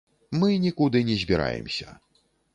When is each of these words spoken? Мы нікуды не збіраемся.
Мы 0.43 0.47
нікуды 0.63 1.03
не 1.11 1.19
збіраемся. 1.25 1.87